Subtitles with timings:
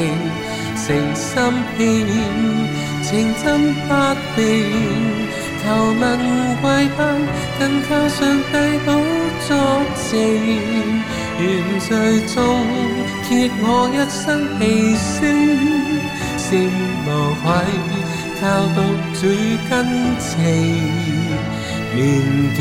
[0.77, 0.85] 诚
[1.17, 1.33] 心
[1.77, 1.77] 骗，
[3.03, 3.89] 情真不
[4.37, 4.39] 变。
[5.65, 5.69] 求
[5.99, 6.03] 问
[6.63, 6.65] 贵
[6.97, 6.97] 盼，
[7.59, 8.45] 更靠上帝
[8.87, 8.89] 保
[9.47, 9.49] 作
[10.11, 10.11] 证
[11.41, 11.43] 愿
[11.81, 11.89] 最
[12.27, 12.37] 终
[13.29, 13.63] 结我
[13.93, 14.25] 一生
[14.61, 14.65] 奇
[15.11, 15.15] 勋，
[16.39, 16.47] 心
[17.05, 17.07] 无
[17.43, 17.45] 愧，
[18.41, 18.79] 靠独
[19.15, 19.21] 主
[19.69, 19.71] 真
[20.21, 20.27] 情
[21.97, 21.99] 铭
[22.55, 22.57] 记。